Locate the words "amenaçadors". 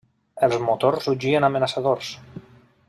1.51-2.13